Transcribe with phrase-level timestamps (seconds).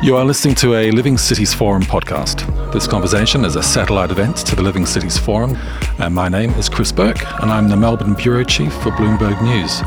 [0.00, 2.72] You are listening to a Living Cities Forum podcast.
[2.72, 5.56] This conversation is a satellite event to the Living Cities Forum,
[5.98, 9.82] and my name is Chris Burke, and I'm the Melbourne Bureau Chief for Bloomberg News.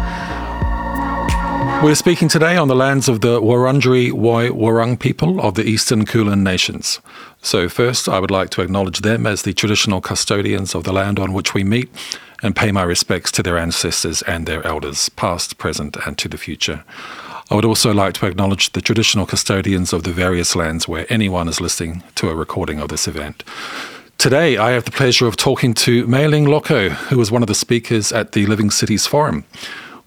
[1.82, 6.04] We're speaking today on the lands of the Wurundjeri Woi Wurrung people of the Eastern
[6.06, 7.00] Kulin Nations.
[7.42, 11.20] So, first, I would like to acknowledge them as the traditional custodians of the land
[11.20, 11.90] on which we meet
[12.44, 16.38] and pay my respects to their ancestors and their elders, past, present, and to the
[16.38, 16.84] future.
[17.52, 21.50] I would also like to acknowledge the traditional custodians of the various lands where anyone
[21.50, 23.44] is listening to a recording of this event.
[24.18, 27.54] Today, I have the pleasure of talking to Mae-ling Lokko, who was one of the
[27.54, 29.44] speakers at the Living Cities Forum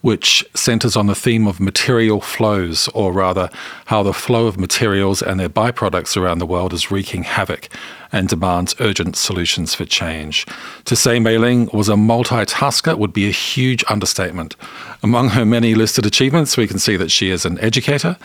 [0.05, 3.49] which centers on the theme of material flows, or rather,
[3.87, 7.71] how the flow of materials and their byproducts around the world is wreaking havoc
[8.13, 10.45] and demands urgent solutions for change.
[10.85, 14.57] To say Mae-ling was a multitasker would be a huge understatement.
[15.03, 18.19] Among her many listed achievements, we can see that she is an educator,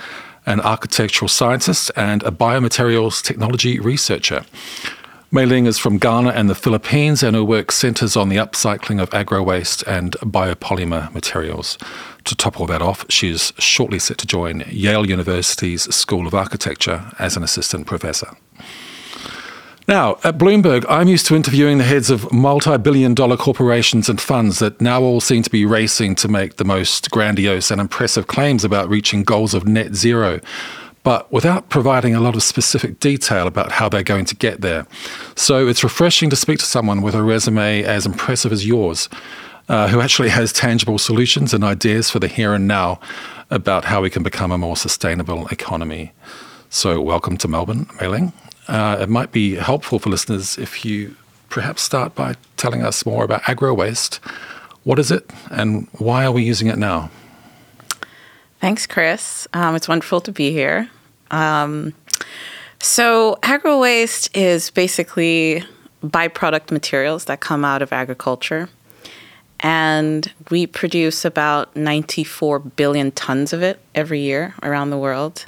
[0.45, 4.43] an architectural scientist, and a biomaterials technology researcher.
[5.31, 9.13] Mae-ling is from Ghana and the Philippines, and her work centres on the upcycling of
[9.13, 11.77] agro waste and biopolymer materials.
[12.23, 16.33] To top all that off, she is shortly set to join Yale University's School of
[16.33, 18.35] Architecture as an assistant professor.
[19.87, 24.19] Now, at Bloomberg, I'm used to interviewing the heads of multi billion dollar corporations and
[24.19, 28.25] funds that now all seem to be racing to make the most grandiose and impressive
[28.25, 30.39] claims about reaching goals of net zero
[31.09, 34.85] but without providing a lot of specific detail about how they're going to get there.
[35.35, 39.09] So it's refreshing to speak to someone with a resume as impressive as yours,
[39.69, 42.99] uh, who actually has tangible solutions and ideas for the here and now
[43.49, 46.11] about how we can become a more sustainable economy.
[46.69, 48.31] So, welcome to Melbourne, Mae-ling.
[48.67, 51.15] Uh, it might be helpful for listeners if you
[51.49, 54.17] perhaps start by telling us more about agro waste.
[54.83, 57.09] What is it, and why are we using it now?
[58.61, 59.47] Thanks, Chris.
[59.53, 60.87] Um, it's wonderful to be here.
[61.31, 61.93] Um,
[62.81, 65.63] so, agro waste is basically
[66.03, 68.69] byproduct materials that come out of agriculture.
[69.59, 75.45] And we produce about 94 billion tons of it every year around the world.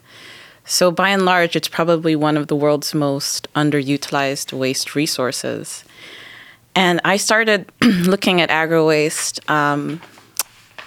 [0.65, 5.85] So, by and large, it's probably one of the world's most underutilized waste resources.
[6.75, 10.01] And I started looking at agro waste um,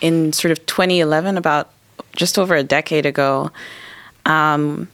[0.01, 1.71] in sort of 2011, about
[2.15, 3.51] just over a decade ago.
[4.27, 4.89] Um,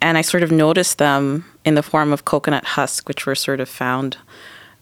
[0.00, 3.60] and I sort of noticed them in the form of coconut husk, which were sort
[3.60, 4.16] of found,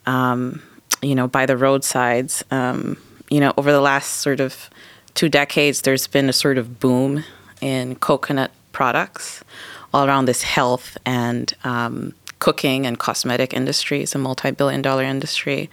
[0.06, 0.62] um,
[1.02, 2.44] you know, by the roadsides.
[2.50, 2.98] Um,
[3.30, 4.68] you know, over the last sort of
[5.14, 7.24] two decades, there's been a sort of boom
[7.60, 9.42] in coconut products
[9.92, 14.02] all around this health and um, cooking and cosmetic industry.
[14.02, 15.70] It's a multi-billion dollar industry.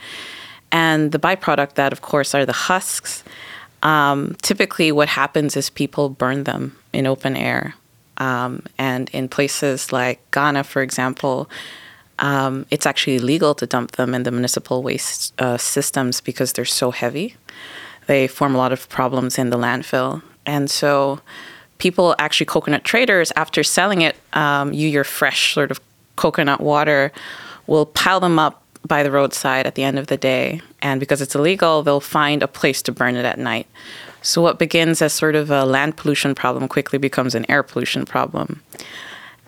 [0.72, 3.24] And the byproduct that, of course, are the husks.
[3.84, 7.74] Um, typically, what happens is people burn them in open air.
[8.22, 11.50] Um, and in places like Ghana, for example,
[12.20, 16.64] um, it's actually illegal to dump them in the municipal waste uh, systems because they're
[16.66, 17.36] so heavy.
[18.06, 20.22] They form a lot of problems in the landfill.
[20.46, 21.20] And so,
[21.80, 25.80] people actually, coconut traders, after selling it, um, you, your fresh sort of
[26.16, 27.12] coconut water,
[27.66, 30.62] will pile them up by the roadside at the end of the day.
[30.84, 33.66] And because it's illegal, they'll find a place to burn it at night.
[34.22, 38.06] So, what begins as sort of a land pollution problem quickly becomes an air pollution
[38.06, 38.62] problem.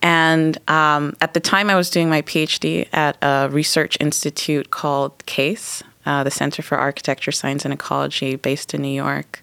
[0.02, 5.14] And um, at the time, I was doing my PhD at a research institute called
[5.26, 9.42] CASE, uh, the Center for Architecture, Science, and Ecology, based in New York.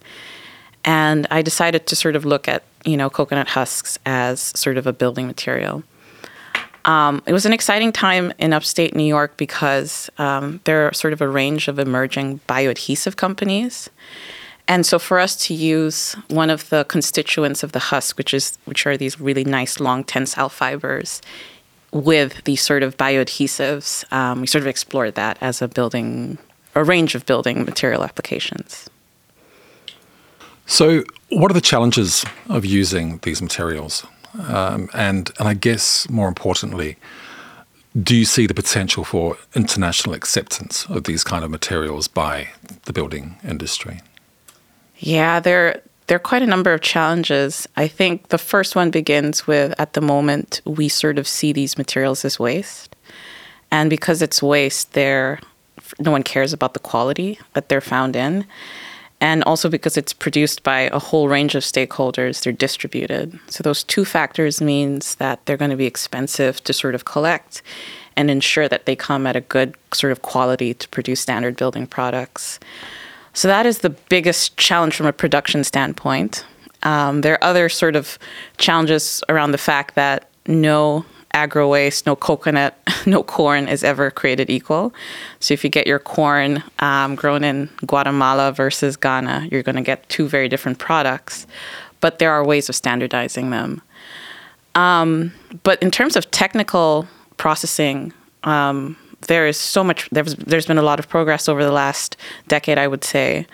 [0.85, 4.87] And I decided to sort of look at, you know, coconut husks as sort of
[4.87, 5.83] a building material.
[6.85, 11.13] Um, it was an exciting time in upstate New York because um, there are sort
[11.13, 13.91] of a range of emerging bioadhesive companies.
[14.71, 18.57] And so for us to use one of the constituents of the husk, which is
[18.67, 21.21] which are these really nice long tensile fibers,
[21.91, 26.39] with these sort of bioadhesives, um, we sort of explored that as a building,
[26.77, 28.89] a range of building material applications.
[30.67, 34.07] So, what are the challenges of using these materials?
[34.47, 36.97] Um, and and I guess more importantly,
[38.01, 42.51] do you see the potential for international acceptance of these kind of materials by
[42.85, 44.01] the building industry?
[45.01, 47.69] Yeah, there there are quite a number of challenges.
[47.77, 51.79] I think the first one begins with at the moment we sort of see these
[51.79, 52.95] materials as waste,
[53.71, 55.41] and because it's waste, there
[55.99, 58.45] no one cares about the quality that they're found in.
[59.23, 63.39] And also because it's produced by a whole range of stakeholders they're distributed.
[63.49, 67.61] So those two factors means that they're going to be expensive to sort of collect
[68.17, 71.87] and ensure that they come at a good sort of quality to produce standard building
[71.87, 72.59] products
[73.33, 76.45] so that is the biggest challenge from a production standpoint
[76.83, 78.19] um, there are other sort of
[78.57, 84.51] challenges around the fact that no agro waste, no coconut, no corn is ever created
[84.51, 84.93] equal.
[85.39, 89.83] So if you get your corn um, grown in Guatemala versus Ghana, you're going to
[89.83, 91.47] get two very different products.
[92.01, 93.83] But there are ways of standardizing them.
[94.75, 95.33] Um,
[95.63, 97.07] but in terms of technical
[97.37, 98.13] processing,
[98.45, 98.97] um,
[99.29, 100.09] there is so much.
[100.11, 102.17] There's there's been a lot of progress over the last
[102.49, 102.79] decade.
[102.79, 103.47] I would say.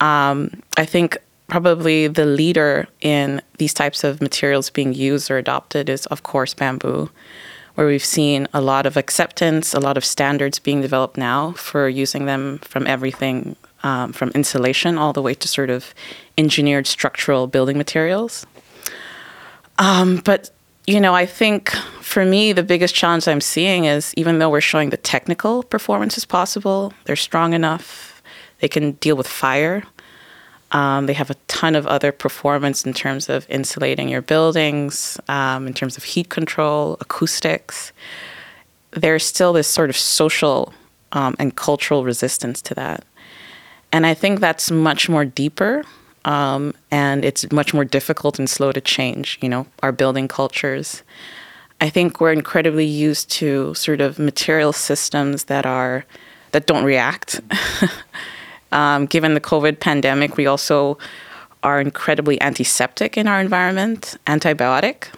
[0.00, 5.90] Um, I think probably the leader in these types of materials being used or adopted
[5.90, 7.10] is, of course, bamboo,
[7.74, 11.88] where we've seen a lot of acceptance, a lot of standards being developed now for
[11.88, 15.94] using them from everything um, from insulation all the way to sort of
[16.38, 18.46] engineered structural building materials.
[19.78, 20.50] Um, but
[20.90, 21.70] you know, I think
[22.00, 26.18] for me, the biggest challenge I'm seeing is even though we're showing the technical performance
[26.18, 28.20] is possible, they're strong enough,
[28.60, 29.84] they can deal with fire,
[30.72, 35.68] um, they have a ton of other performance in terms of insulating your buildings, um,
[35.68, 37.92] in terms of heat control, acoustics.
[38.90, 40.72] There's still this sort of social
[41.12, 43.04] um, and cultural resistance to that.
[43.92, 45.84] And I think that's much more deeper
[46.24, 51.02] um, and it's much more difficult and slow to change, you know, our building cultures.
[51.80, 56.04] I think we're incredibly used to sort of material systems that are
[56.52, 57.40] that don't react.
[58.72, 60.98] Um, given the COVID pandemic, we also
[61.62, 65.08] are incredibly antiseptic in our environment, antibiotic.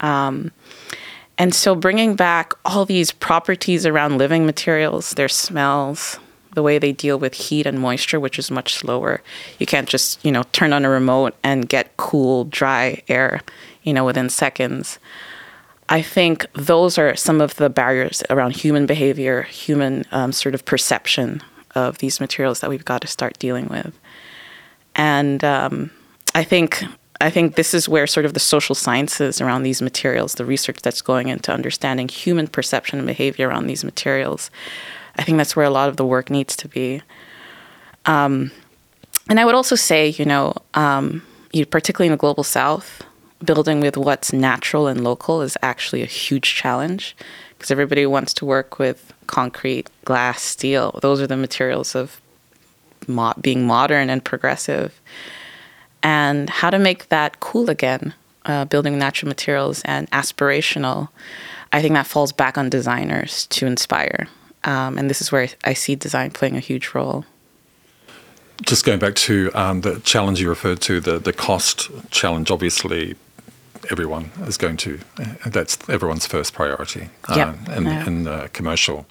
[0.00, 0.52] Um,
[1.38, 6.18] and so bringing back all these properties around living materials, their smells,
[6.58, 9.22] the way they deal with heat and moisture, which is much slower.
[9.60, 13.42] You can't just, you know, turn on a remote and get cool, dry air,
[13.84, 14.98] you know, within seconds.
[15.88, 20.64] I think those are some of the barriers around human behavior, human um, sort of
[20.64, 21.44] perception
[21.76, 23.96] of these materials that we've got to start dealing with.
[24.96, 25.92] And um,
[26.34, 26.82] I think
[27.20, 30.82] I think this is where sort of the social sciences around these materials, the research
[30.82, 34.50] that's going into understanding human perception and behavior around these materials,
[35.18, 37.02] I think that's where a lot of the work needs to be.
[38.06, 38.50] Um,
[39.28, 41.22] and I would also say, you know, um,
[41.52, 43.02] you, particularly in the global south,
[43.44, 47.16] building with what's natural and local is actually a huge challenge
[47.50, 50.98] because everybody wants to work with concrete, glass, steel.
[51.02, 52.20] Those are the materials of
[53.06, 55.00] mo- being modern and progressive.
[56.02, 58.14] And how to make that cool again,
[58.46, 61.08] uh, building natural materials and aspirational.
[61.72, 64.28] I think that falls back on designers to inspire.
[64.64, 67.24] Um, and this is where I see design playing a huge role.
[68.62, 73.14] Just going back to um, the challenge you referred to, the, the cost challenge, obviously
[73.90, 74.98] everyone is going to.
[75.46, 77.56] That's everyone's first priority yep.
[77.68, 78.06] uh, in, yeah.
[78.06, 79.06] in the commercial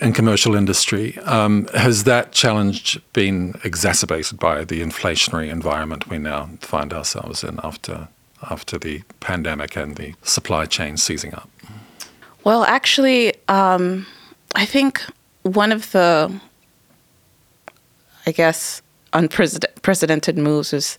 [0.00, 1.18] in commercial industry.
[1.18, 7.58] Um, has that challenge been exacerbated by the inflationary environment we now find ourselves in
[7.62, 8.08] after
[8.50, 11.50] after the pandemic and the supply chain seizing up?
[12.42, 14.06] Well, actually, um,
[14.54, 15.02] I think
[15.42, 16.40] one of the,
[18.26, 18.82] I guess,
[19.12, 20.98] unprecedented moves is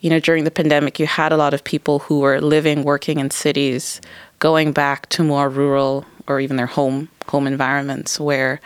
[0.00, 3.18] you know, during the pandemic, you had a lot of people who were living, working
[3.18, 4.00] in cities,
[4.38, 8.60] going back to more rural or even their home home environments, where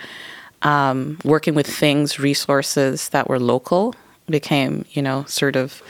[0.61, 3.95] um, working with things, resources that were local
[4.27, 5.81] became, you know, sort of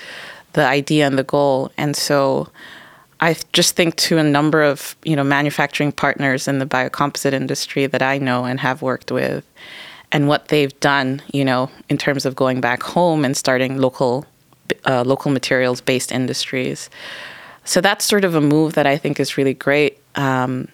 [0.54, 1.72] the idea and the goal.
[1.78, 2.48] And so,
[3.21, 7.85] I just think to a number of you know manufacturing partners in the biocomposite industry
[7.85, 9.45] that I know and have worked with,
[10.11, 14.25] and what they've done, you know, in terms of going back home and starting local
[14.85, 16.90] uh, local materials based industries.
[17.63, 19.99] So that's sort of a move that I think is really great.
[20.16, 20.68] Um,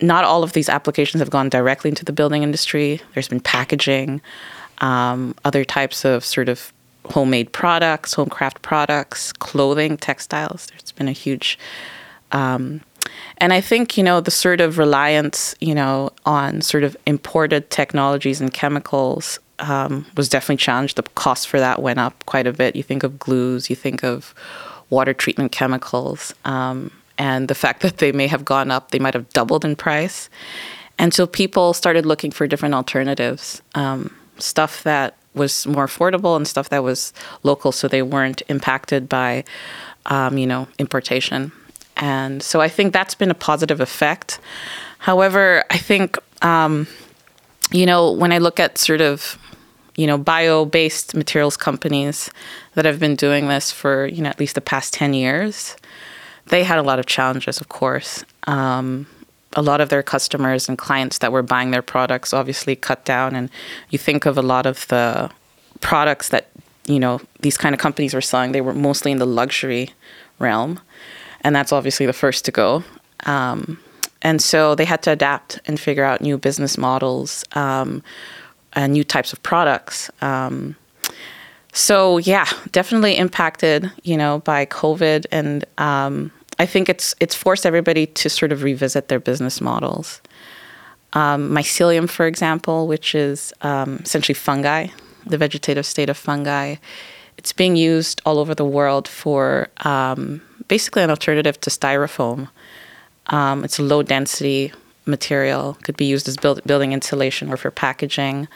[0.00, 3.00] not all of these applications have gone directly into the building industry.
[3.14, 4.20] There's been packaging,
[4.78, 6.72] um, other types of sort of
[7.06, 10.66] homemade products, home craft products, clothing, textiles.
[10.66, 11.58] There's been a huge,
[12.34, 12.82] um,
[13.38, 17.70] and I think you know the sort of reliance you know on sort of imported
[17.70, 20.96] technologies and chemicals um, was definitely challenged.
[20.96, 22.76] The cost for that went up quite a bit.
[22.76, 24.34] You think of glues, you think of
[24.90, 29.14] water treatment chemicals, um, and the fact that they may have gone up, they might
[29.14, 30.28] have doubled in price.
[30.98, 36.46] And so people started looking for different alternatives, um, stuff that was more affordable and
[36.46, 37.12] stuff that was
[37.42, 39.42] local, so they weren't impacted by,
[40.06, 41.50] um, you know, importation.
[42.04, 44.38] And so I think that's been a positive effect.
[44.98, 46.86] However, I think, um,
[47.70, 49.38] you know, when I look at sort of
[49.96, 52.30] you know, bio-based materials companies
[52.74, 55.76] that have been doing this for, you know, at least the past 10 years,
[56.46, 58.24] they had a lot of challenges, of course.
[58.48, 59.06] Um,
[59.54, 63.36] a lot of their customers and clients that were buying their products obviously cut down.
[63.36, 63.50] And
[63.90, 65.30] you think of a lot of the
[65.80, 66.48] products that,
[66.86, 69.90] you know, these kind of companies were selling, they were mostly in the luxury
[70.40, 70.80] realm.
[71.44, 72.82] And that's obviously the first to go.
[73.26, 73.78] Um,
[74.22, 78.02] and so they had to adapt and figure out new business models um,
[78.72, 80.10] and new types of products.
[80.22, 80.74] Um,
[81.74, 87.66] so yeah, definitely impacted, you know, by COVID, and um, I think it's it's forced
[87.66, 90.22] everybody to sort of revisit their business models.
[91.14, 94.86] Um, mycelium, for example, which is um, essentially fungi,
[95.26, 96.76] the vegetative state of fungi,
[97.38, 102.48] it's being used all over the world for um, basically an alternative to styrofoam.
[103.26, 104.72] Um, it's a low density
[105.06, 108.48] material, could be used as build, building insulation or for packaging.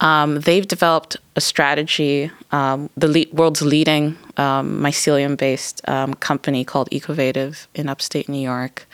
[0.00, 6.64] Um, they've developed a strategy, um, the le- world's leading um, mycelium based um, company
[6.64, 8.86] called Ecovative in upstate New York.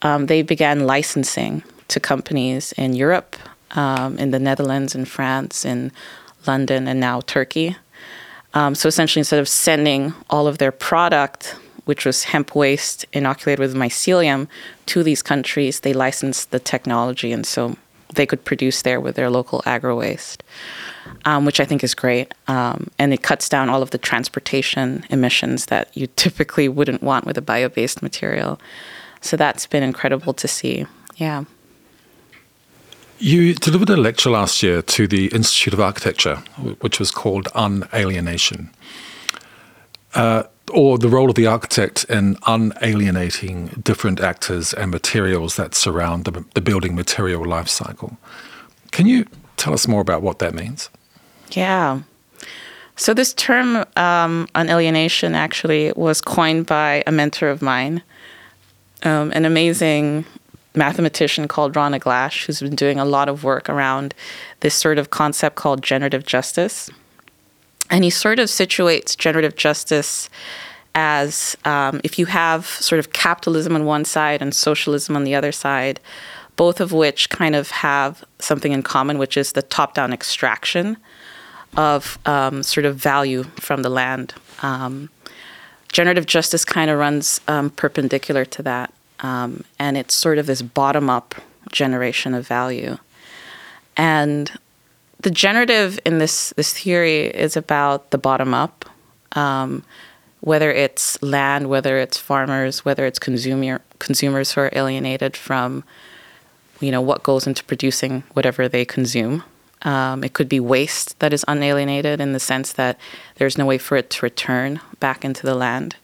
[0.00, 3.36] Um, they began licensing to companies in Europe,
[3.76, 5.92] in the Netherlands, in France, in
[6.46, 7.76] London, and now Turkey.
[8.54, 13.74] So essentially, instead of sending all of their product, which was hemp waste inoculated with
[13.74, 14.48] mycelium,
[14.86, 17.32] to these countries, they licensed the technology.
[17.32, 17.76] And so
[18.14, 20.42] they could produce there with their local agro waste,
[21.24, 22.32] um, which I think is great.
[22.46, 27.26] Um, and it cuts down all of the transportation emissions that you typically wouldn't want
[27.26, 28.60] with a bio based material.
[29.20, 30.86] So that's been incredible to see.
[31.16, 31.44] Yeah.
[33.22, 36.38] You delivered a lecture last year to the Institute of Architecture,
[36.80, 38.70] which was called Unalienation.
[40.12, 46.24] Uh, or the role of the architect in unalienating different actors and materials that surround
[46.24, 48.18] the, the building material life cycle.
[48.90, 49.26] Can you
[49.56, 50.90] tell us more about what that means?
[51.52, 52.00] Yeah.
[52.96, 58.02] So, this term, um, unalienation, actually was coined by a mentor of mine,
[59.04, 60.24] um, an amazing
[60.74, 64.14] mathematician called Ron Eglash, who's been doing a lot of work around
[64.60, 66.90] this sort of concept called generative justice.
[67.90, 70.30] And he sort of situates generative justice
[70.94, 75.34] as um, if you have sort of capitalism on one side and socialism on the
[75.34, 76.00] other side,
[76.56, 80.96] both of which kind of have something in common, which is the top down extraction
[81.76, 84.34] of um, sort of value from the land.
[84.60, 85.08] Um,
[85.90, 88.92] generative justice kind of runs um, perpendicular to that.
[89.22, 91.34] Um, and it's sort of this bottom up
[91.70, 92.98] generation of value.
[93.96, 94.50] And
[95.20, 98.84] the generative in this this theory is about the bottom up,
[99.32, 99.84] um,
[100.40, 105.84] whether it's land, whether it's farmers, whether it's consumer consumers who are alienated from,
[106.80, 109.44] you know, what goes into producing whatever they consume.
[109.82, 112.98] Um, it could be waste that is unalienated in the sense that
[113.36, 115.96] there's no way for it to return back into the land.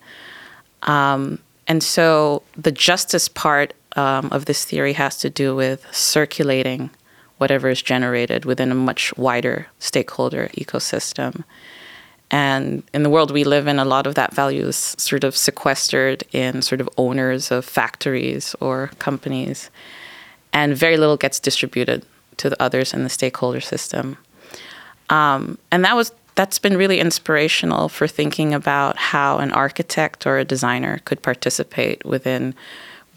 [0.83, 6.91] Um, and so the justice part um, of this theory has to do with circulating
[7.37, 11.45] whatever is generated within a much wider stakeholder ecosystem.
[12.31, 15.37] And in the world we live in, a lot of that value is sort of
[15.37, 19.71] sequestered in sort of owners of factories or companies,
[20.53, 22.05] and very little gets distributed
[22.37, 24.19] to the others in the stakeholder system.
[25.11, 30.39] Um, and that was that's been really inspirational for thinking about how an architect or
[30.39, 32.55] a designer could participate within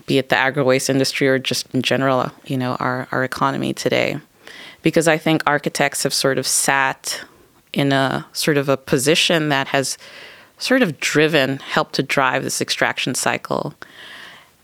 [0.07, 3.75] be it the agro waste industry or just in general, you know, our, our economy
[3.75, 4.19] today.
[4.81, 7.23] Because I think architects have sort of sat
[7.73, 9.99] in a sort of a position that has
[10.57, 13.75] sort of driven, helped to drive this extraction cycle.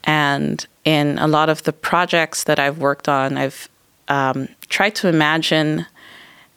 [0.03, 3.69] And in a lot of the projects that I've worked on, I've
[4.07, 5.85] um, tried to imagine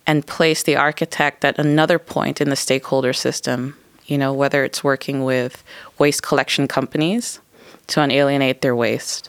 [0.07, 3.77] and place the architect at another point in the stakeholder system,
[4.07, 5.63] you know, whether it's working with
[5.99, 7.41] waste collection companies
[7.89, 9.29] to unalienate their waste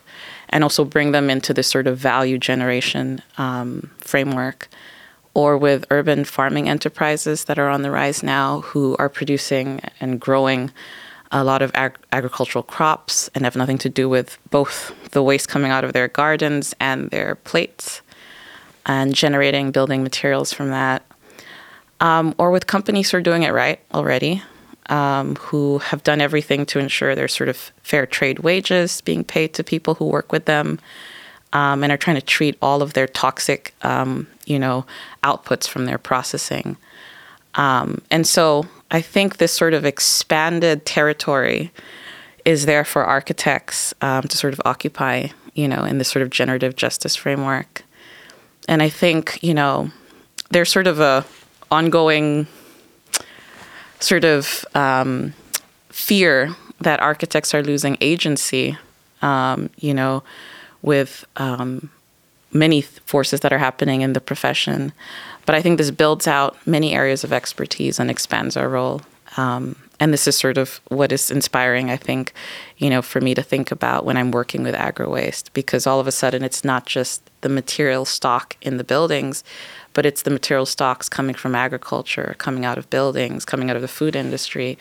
[0.49, 4.69] and also bring them into this sort of value generation um, framework
[5.33, 10.19] or with urban farming enterprises that are on the rise now who are producing and
[10.19, 10.71] growing
[11.31, 15.47] a lot of ag- agricultural crops and have nothing to do with both the waste
[15.47, 18.01] coming out of their gardens and their plates
[18.85, 21.03] and generating building materials from that.
[21.99, 24.41] Um, or with companies who are doing it right already
[24.91, 29.53] um, who have done everything to ensure there's sort of fair trade wages being paid
[29.53, 30.79] to people who work with them,
[31.53, 34.85] um, and are trying to treat all of their toxic, um, you know,
[35.23, 36.77] outputs from their processing.
[37.55, 41.71] Um, and so I think this sort of expanded territory
[42.43, 46.29] is there for architects um, to sort of occupy, you know, in this sort of
[46.29, 47.83] generative justice framework.
[48.67, 49.91] And I think, you know,
[50.49, 51.25] there's sort of a
[51.69, 52.47] ongoing
[53.99, 55.33] sort of um,
[55.89, 58.77] fear that architects are losing agency,
[59.21, 60.23] um, you know,
[60.81, 61.89] with um,
[62.51, 64.91] many forces that are happening in the profession.
[65.45, 69.01] But I think this builds out many areas of expertise and expands our role.
[70.01, 72.33] And this is sort of what is inspiring, I think,
[72.77, 75.99] you know, for me to think about when I'm working with agro waste, because all
[75.99, 79.43] of a sudden it's not just the material stock in the buildings,
[79.93, 83.83] but it's the material stocks coming from agriculture, coming out of buildings, coming out of
[83.83, 84.75] the food industry,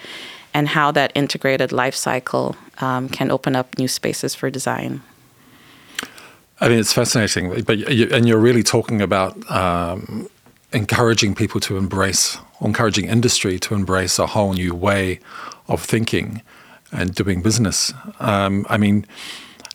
[0.54, 5.02] and how that integrated life cycle um, can open up new spaces for design.
[6.62, 10.28] I mean, it's fascinating, but you, and you're really talking about um,
[10.72, 15.20] encouraging people to embrace, encouraging industry to embrace a whole new way
[15.68, 16.42] of thinking
[16.92, 17.92] and doing business.
[18.18, 19.06] Um, I mean,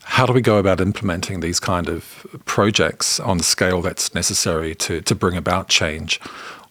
[0.04, 4.76] how do we go about implementing these kind of projects on the scale that's necessary
[4.76, 6.20] to, to bring about change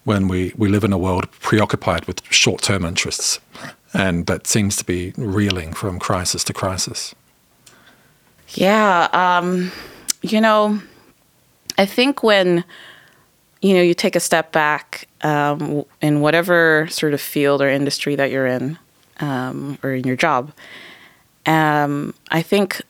[0.05, 3.41] when we, we live in a world preoccupied with short term interests
[3.95, 7.15] and that seems to be reeling from crisis to crisis?
[8.51, 9.73] Yeah, um,
[10.21, 10.81] you know,
[11.79, 12.65] I think when
[13.65, 18.15] you know you take a step back um, in whatever sort of field or industry
[18.15, 18.79] that you're in,
[19.21, 20.53] um, or in your job,
[21.47, 22.83] um, I think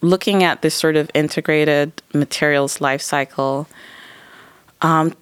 [0.00, 3.68] looking at this sort of integrated materials life cycle
[4.82, 5.14] um,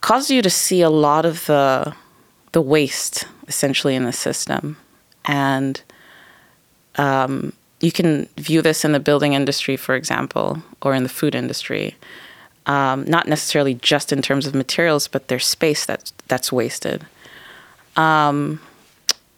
[0.00, 1.94] causes you to see a lot of the
[2.50, 4.78] the waste essentially in the system,
[5.26, 5.80] and
[6.96, 11.36] um, you can view this in the building industry, for example, or in the food
[11.36, 11.94] industry.
[12.66, 17.06] Um, not necessarily just in terms of materials, but there's space that's that's wasted.
[17.96, 18.60] Um,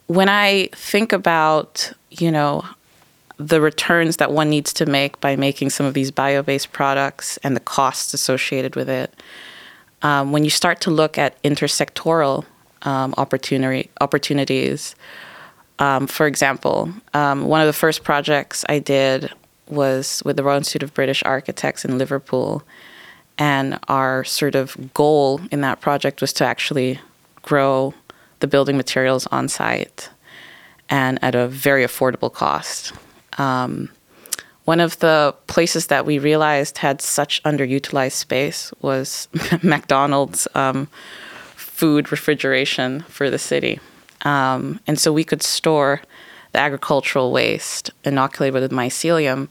[0.06, 2.64] when I think about you know
[3.36, 7.54] the returns that one needs to make by making some of these bio-based products and
[7.54, 9.14] the costs associated with it,
[10.02, 12.44] um, when you start to look at intersectoral
[12.82, 14.94] um, opportunity opportunities.
[15.80, 19.30] Um, for example, um, one of the first projects I did
[19.68, 22.64] was with the Royal Institute of British Architects in Liverpool,
[23.38, 27.00] and our sort of goal in that project was to actually
[27.42, 27.94] grow
[28.40, 30.10] the building materials on site
[30.90, 32.92] and at a very affordable cost.
[33.38, 33.90] Um,
[34.64, 39.28] one of the places that we realized had such underutilized space was
[39.62, 40.88] McDonald's um,
[41.56, 43.80] food refrigeration for the city.
[44.22, 46.02] Um, and so we could store
[46.52, 49.50] the agricultural waste inoculated with mycelium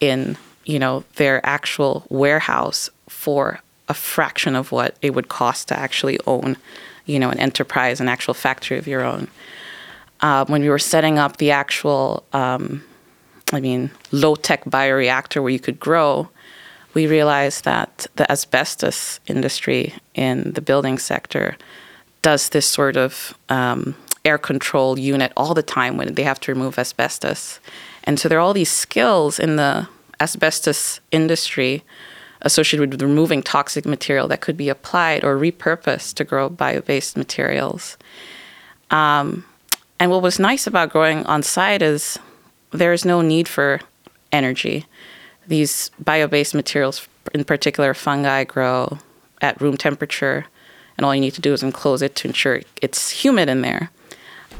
[0.00, 2.90] in, you know, their actual warehouse
[3.20, 6.56] for a fraction of what it would cost to actually own,
[7.04, 9.28] you know, an enterprise, an actual factory of your own.
[10.22, 12.82] Uh, when we were setting up the actual, um,
[13.52, 16.30] I mean, low tech bioreactor where you could grow,
[16.94, 21.58] we realized that the asbestos industry in the building sector
[22.22, 26.52] does this sort of um, air control unit all the time when they have to
[26.54, 27.60] remove asbestos.
[28.04, 29.88] And so there are all these skills in the
[30.20, 31.82] asbestos industry
[32.42, 37.16] associated with removing toxic material that could be applied or repurposed to grow bio based
[37.16, 37.96] materials.
[38.90, 39.44] Um,
[39.98, 42.18] and what was nice about growing on site is
[42.72, 43.80] there is no need for
[44.32, 44.86] energy
[45.50, 48.98] these bio-based materials, in particular fungi, grow
[49.42, 50.46] at room temperature,
[50.96, 53.90] and all you need to do is enclose it to ensure it's humid in there.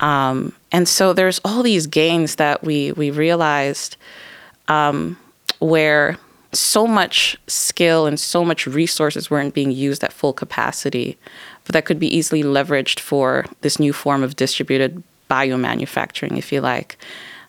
[0.01, 3.97] Um, and so there's all these gains that we we realized
[4.69, 5.17] um,
[5.59, 6.17] where
[6.53, 11.17] so much skill and so much resources weren't being used at full capacity,
[11.65, 16.61] but that could be easily leveraged for this new form of distributed biomanufacturing, if you
[16.61, 16.99] like.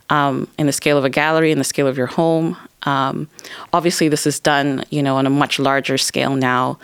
[0.10, 3.28] Um, in the scale of a gallery, in the scale of your home, um,
[3.74, 6.80] obviously, this is done, you know, on a much larger scale now.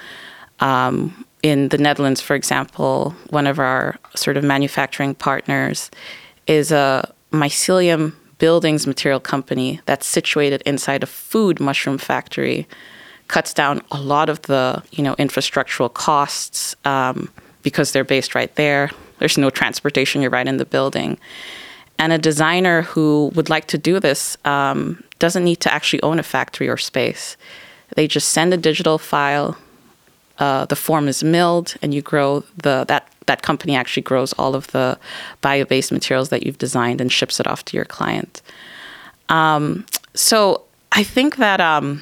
[0.59, 5.91] Um, in the Netherlands, for example, one of our sort of manufacturing partners
[6.47, 12.67] is a mycelium buildings material company that's situated inside a food mushroom factory.
[13.27, 17.29] Cuts down a lot of the, you know, infrastructural costs um,
[17.61, 18.89] because they're based right there.
[19.19, 21.17] There's no transportation; you're right in the building.
[21.99, 26.19] And a designer who would like to do this um, doesn't need to actually own
[26.19, 27.35] a factory or space.
[27.95, 29.57] They just send a digital file.
[30.37, 34.55] Uh, the form is milled, and you grow the that that company actually grows all
[34.55, 34.97] of the
[35.41, 38.41] bio-based materials that you've designed and ships it off to your client.
[39.29, 42.01] Um, so I think that um,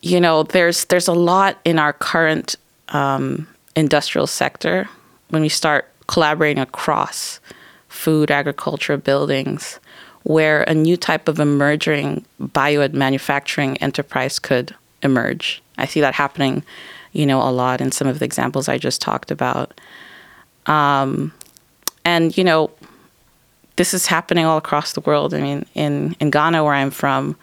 [0.00, 2.56] you know there's there's a lot in our current
[2.90, 4.88] um, industrial sector
[5.30, 7.40] when we start collaborating across
[7.88, 9.80] food, agriculture, buildings,
[10.24, 15.62] where a new type of emerging bio manufacturing enterprise could emerge.
[15.78, 16.62] I see that happening,
[17.14, 19.80] you know, a lot in some of the examples I just talked about.
[20.66, 21.32] Um,
[22.04, 22.70] and you know,
[23.76, 25.32] this is happening all across the world.
[25.32, 27.36] I mean, in in Ghana, where I'm from,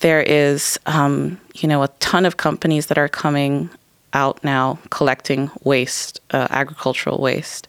[0.00, 3.70] there is, um, you know, a ton of companies that are coming
[4.12, 7.66] out now collecting waste, uh, agricultural waste,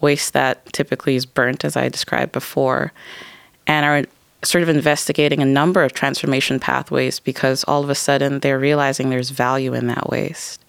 [0.00, 2.92] waste that typically is burnt, as I described before,
[3.66, 4.04] and are
[4.44, 9.10] sort of investigating a number of transformation pathways because all of a sudden they're realizing
[9.10, 10.64] there's value in that waste.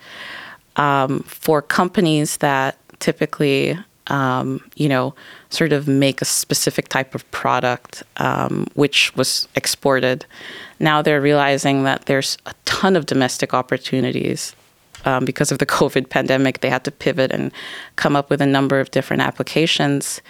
[0.76, 3.78] Um, for companies that typically,
[4.08, 5.14] um, you know,
[5.50, 10.26] sort of make a specific type of product um, which was exported,
[10.80, 14.56] now they're realizing that there's a ton of domestic opportunities.
[15.06, 17.52] Um, because of the COVID pandemic, they had to pivot and
[17.96, 20.22] come up with a number of different applications.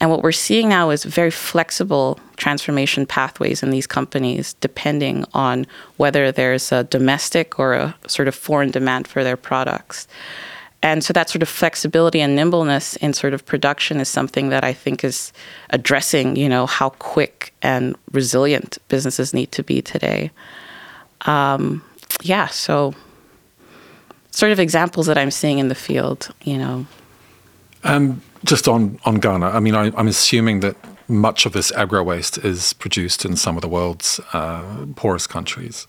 [0.00, 5.66] And what we're seeing now is very flexible transformation pathways in these companies, depending on
[5.98, 10.08] whether there's a domestic or a sort of foreign demand for their products.
[10.82, 14.64] And so that sort of flexibility and nimbleness in sort of production is something that
[14.64, 15.32] I think is
[15.68, 20.30] addressing, you know, how quick and resilient businesses need to be today.
[21.26, 21.84] Um,
[22.22, 22.94] yeah, so
[24.30, 26.86] sort of examples that I'm seeing in the field, you know.
[27.84, 30.76] Um, just on, on Ghana, I mean, I, am assuming that
[31.08, 35.86] much of this agro waste is produced in some of the world's uh, poorest countries.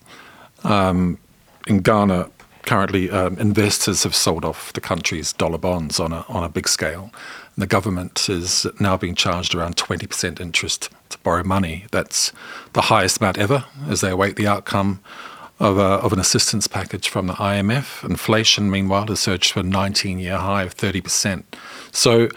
[0.64, 1.18] Um,
[1.66, 2.30] in Ghana,
[2.62, 6.68] currently, um, investors have sold off the country's dollar bonds on a, on a big
[6.68, 7.10] scale.
[7.54, 11.86] And the government is now being charged around 20% interest to borrow money.
[11.90, 12.32] That's
[12.72, 15.00] the highest amount ever as they await the outcome
[15.58, 18.04] of, a, of an assistance package from the IMF.
[18.04, 21.44] Inflation, meanwhile, has surged to a 19 year high of 30%.
[21.92, 22.28] So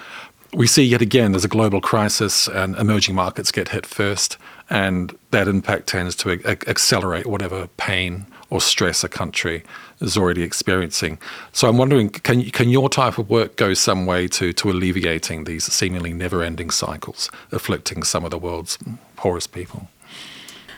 [0.53, 4.37] we see yet again there's a global crisis and emerging markets get hit first,
[4.69, 9.63] and that impact tends to a- accelerate whatever pain or stress a country
[10.01, 11.17] is already experiencing.
[11.51, 15.45] So I'm wondering, can can your type of work go some way to to alleviating
[15.45, 18.77] these seemingly never-ending cycles afflicting some of the world's
[19.15, 19.89] poorest people?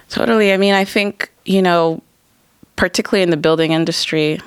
[0.09, 0.53] Totally.
[0.53, 2.01] I mean, I think you know,
[2.75, 4.39] particularly in the building industry,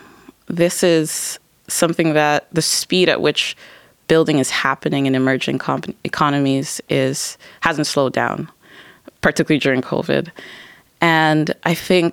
[0.47, 1.39] this is
[1.69, 3.57] something that the speed at which
[4.11, 5.61] building is happening in emerging
[6.03, 8.49] economies is hasn't slowed down,
[9.21, 10.33] particularly during COVID.
[11.01, 12.11] And I think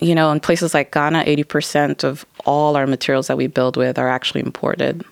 [0.00, 3.76] you know in places like Ghana, eighty percent of all our materials that we build
[3.76, 5.04] with are actually imported.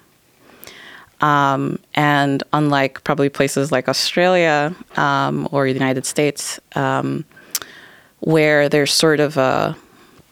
[1.20, 7.24] Um, and unlike probably places like Australia um, or the United States, um,
[8.20, 9.76] where there's sort of a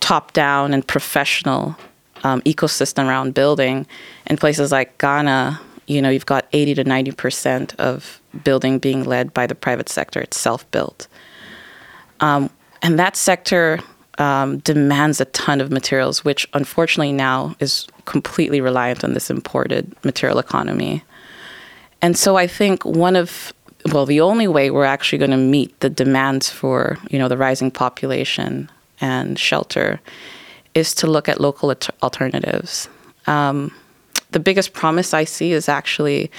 [0.00, 1.76] top down and professional
[2.24, 3.86] um, ecosystem around building,
[4.26, 5.60] in places like Ghana,
[5.90, 10.20] you know, you've got 80 to 90% of building being led by the private sector.
[10.20, 11.08] It's self built.
[12.20, 12.48] Um,
[12.80, 13.80] and that sector
[14.18, 19.92] um, demands a ton of materials, which unfortunately now is completely reliant on this imported
[20.04, 21.02] material economy.
[22.00, 23.52] And so I think one of
[23.92, 27.36] well, the only way we're actually going to meet the demands for you know the
[27.36, 30.00] rising population and shelter
[30.74, 32.88] is to look at local alternatives.
[33.26, 33.72] Um,
[34.32, 36.30] the biggest promise I see is actually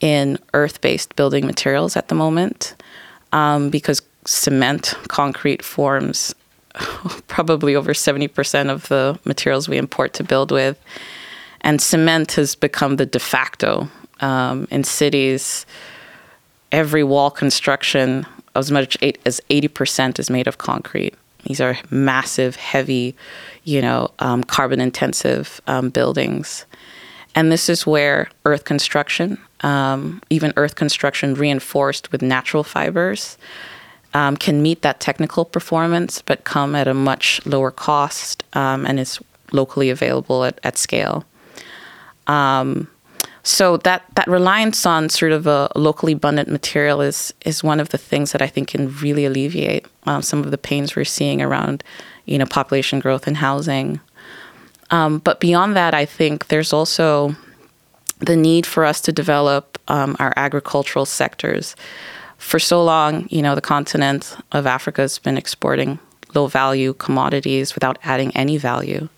[0.00, 2.74] in earth based building materials at the moment
[3.32, 6.34] um, because cement, concrete forms
[7.26, 10.78] probably over 70% of the materials we import to build with.
[11.62, 13.88] And cement has become the de facto
[14.20, 15.66] um, in cities.
[16.72, 21.14] Every wall construction, as much as 80%, is made of concrete.
[21.44, 23.14] These are massive, heavy,
[23.64, 26.66] you know, um, carbon intensive um, buildings.
[27.36, 33.36] And this is where earth construction, um, even earth construction reinforced with natural fibers,
[34.14, 38.98] um, can meet that technical performance, but come at a much lower cost um, and
[38.98, 39.20] is
[39.52, 41.24] locally available at, at scale.
[42.26, 42.88] Um,
[43.42, 47.90] so that, that reliance on sort of a locally abundant material is is one of
[47.90, 51.40] the things that I think can really alleviate um, some of the pains we're seeing
[51.40, 51.84] around,
[52.24, 54.00] you know, population growth and housing.
[54.90, 57.34] Um, but beyond that, I think there's also
[58.18, 61.76] the need for us to develop um, our agricultural sectors.
[62.38, 65.98] For so long, you know, the continent of Africa has been exporting
[66.34, 69.08] low value commodities without adding any value.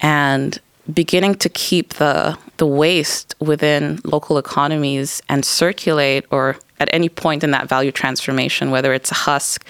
[0.00, 0.58] And
[0.92, 7.44] beginning to keep the the waste within local economies and circulate or at any point
[7.44, 9.64] in that value transformation, whether it's a husk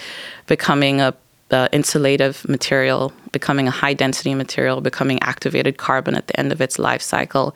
[0.46, 1.14] becoming a
[1.50, 6.78] insulative material becoming a high density material, becoming activated carbon at the end of its
[6.78, 7.54] life cycle,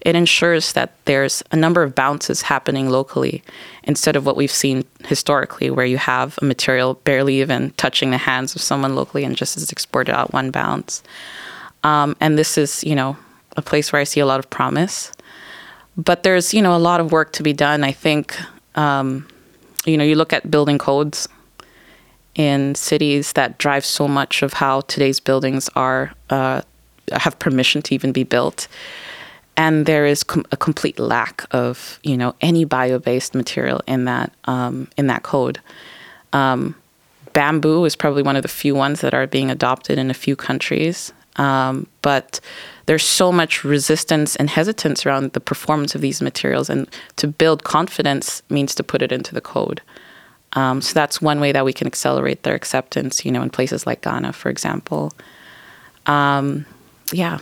[0.00, 3.42] it ensures that there's a number of bounces happening locally
[3.84, 8.18] instead of what we've seen historically, where you have a material barely even touching the
[8.18, 11.02] hands of someone locally and just is exported out one bounce.
[11.84, 13.16] Um, and this is, you know,
[13.56, 15.12] a place where I see a lot of promise.
[15.96, 17.84] But there's, you know, a lot of work to be done.
[17.84, 18.36] I think,
[18.76, 19.26] um,
[19.84, 21.28] you know, you look at building codes
[22.38, 26.62] in cities that drive so much of how today's buildings are uh,
[27.12, 28.68] have permission to even be built.
[29.58, 34.32] and there is com- a complete lack of you know any bio-based material in that
[34.44, 35.58] um, in that code.
[36.32, 36.74] Um,
[37.32, 40.36] bamboo is probably one of the few ones that are being adopted in a few
[40.36, 42.40] countries, um, but
[42.86, 47.64] there's so much resistance and hesitance around the performance of these materials, and to build
[47.64, 49.80] confidence means to put it into the code.
[50.54, 53.24] Um, so that's one way that we can accelerate their acceptance.
[53.24, 55.12] You know, in places like Ghana, for example.
[56.06, 56.64] Um,
[57.12, 57.38] yeah.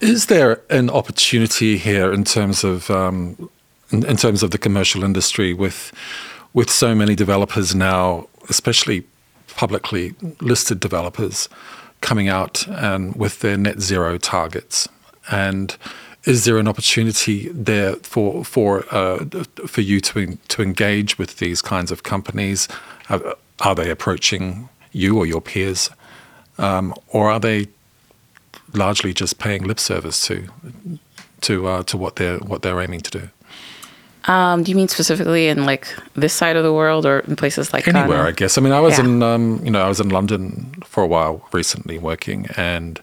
[0.00, 3.50] Is there an opportunity here in terms of um,
[3.90, 5.92] in, in, terms of the commercial industry with
[6.52, 9.04] with so many developers now, especially
[9.56, 11.48] publicly listed developers,
[12.00, 14.88] coming out and with their net zero targets?
[15.30, 15.76] And
[16.24, 19.24] is there an opportunity there for for uh,
[19.66, 22.68] for you to to engage with these kinds of companies?
[23.08, 25.90] Are, they approaching you or your peers,
[26.58, 27.66] um, or are they
[28.74, 30.48] largely just paying lip service to
[31.42, 33.28] to uh, to what they're what they're aiming to do.
[34.24, 37.72] Um, do you mean specifically in like this side of the world or in places
[37.72, 38.18] like anywhere?
[38.18, 38.28] Ghana?
[38.28, 38.58] I guess.
[38.58, 39.04] I mean, I was yeah.
[39.04, 43.00] in um, you know I was in London for a while recently working, and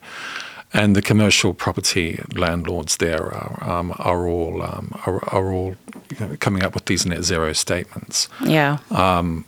[0.76, 5.76] and the commercial property landlords there are um, are all um, are, are, all
[6.12, 8.28] you know, coming up with these net zero statements.
[8.44, 8.80] Yeah.
[8.92, 9.46] Um,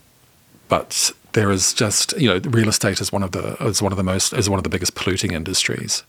[0.70, 3.98] but there is just you know real estate is one of the is one of
[3.98, 6.04] the most is one of the biggest polluting industries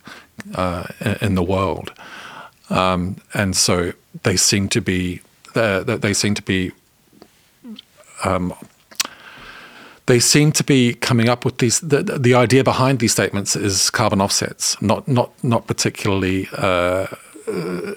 [0.54, 0.86] uh,
[1.20, 1.92] in the world,
[2.70, 5.20] um, and so they seem to be
[5.56, 6.70] uh, they seem to be
[8.24, 8.54] um,
[10.08, 11.80] they seem to be coming up with these.
[11.80, 16.48] The, the, idea behind these statements is carbon offsets, not not not particularly.
[16.56, 17.06] Uh,
[17.46, 17.94] uh,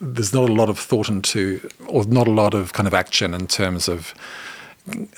[0.00, 3.34] there's not a lot of thought into, or not a lot of kind of action
[3.34, 4.14] in terms of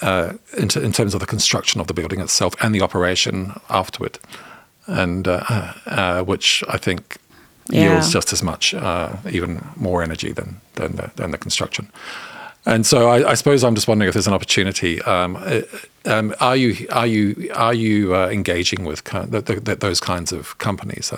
[0.01, 4.19] uh, in, in, terms of the construction of the building itself and the operation afterward,
[4.87, 7.19] and uh, uh, which I think
[7.69, 7.93] yeah.
[7.93, 11.91] yields just as much, uh, even more energy than than the, than the construction.
[12.69, 15.01] And so I, I, suppose I'm just wondering if there's an opportunity.
[15.03, 15.63] Um, uh,
[16.05, 20.57] um, are you are you are you uh, engaging with the, the, those kinds of
[20.59, 21.13] companies,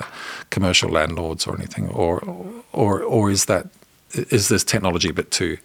[0.50, 2.22] commercial landlords or anything, or
[2.72, 3.66] or or is that
[4.14, 5.58] is this technology a bit too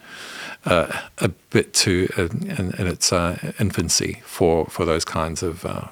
[0.66, 5.88] uh, a bit too in, in its uh, infancy for, for those kinds of uh,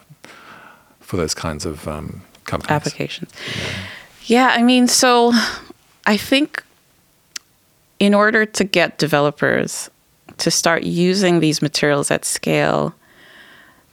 [0.99, 3.31] for those kinds of um, companies applications.
[4.25, 4.47] Yeah.
[4.47, 5.31] yeah, I mean, so
[6.05, 6.63] I think
[8.03, 9.89] in order to get developers
[10.37, 12.93] to start using these materials at scale,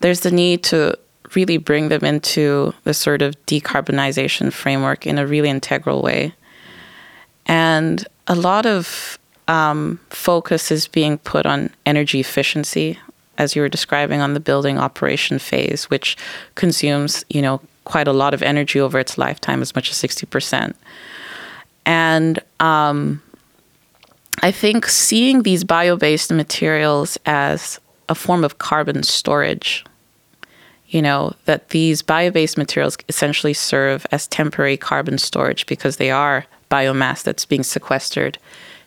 [0.00, 0.98] there's the need to
[1.36, 6.34] really bring them into the sort of decarbonization framework in a really integral way.
[7.46, 12.98] And a lot of um, focus is being put on energy efficiency,
[13.38, 16.16] as you were describing on the building operation phase, which
[16.56, 20.26] consumes, you know, quite a lot of energy over its lifetime, as much as sixty
[20.26, 20.74] percent.
[21.86, 23.22] And um,
[24.40, 29.84] I think seeing these bio-based materials as a form of carbon storage
[30.90, 36.10] you know, that these bio based materials essentially serve as temporary carbon storage because they
[36.10, 38.38] are biomass that's being sequestered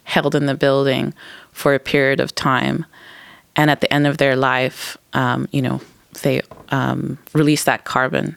[0.04, 1.14] held in the building
[1.54, 2.86] for a period of time.
[3.56, 5.80] And at the end of their life, um, you know,
[6.24, 8.36] they um, release that carbon.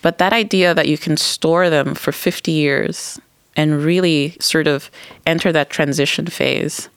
[0.00, 3.20] But that idea that you can store them for 50 years
[3.56, 4.90] and really sort of
[5.26, 6.88] enter that transition phase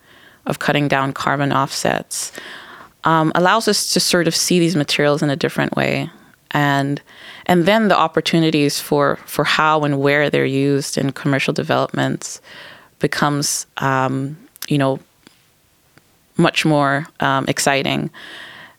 [0.46, 2.32] of cutting down carbon offsets
[3.04, 6.10] um, allows us to sort of see these materials in a different way.
[6.52, 7.02] And
[7.46, 12.42] and then the opportunities for, for how and where they're used in commercial developments
[13.00, 14.36] becomes, um,
[14.68, 15.00] you know,
[16.38, 18.10] much more um, exciting.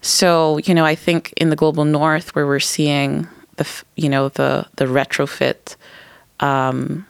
[0.00, 4.30] So, you know, I think in the global north, where we're seeing the, you know,
[4.30, 5.76] the the retrofit
[6.40, 7.06] um,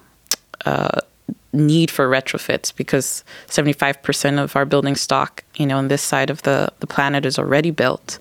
[1.53, 6.03] need for retrofits, because seventy five percent of our building stock, you know, on this
[6.03, 8.19] side of the the planet is already built.